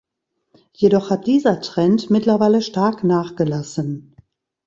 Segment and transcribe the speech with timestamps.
[0.73, 4.15] Jedoch hat dieser Trend mittlerweile stark nachgelassen.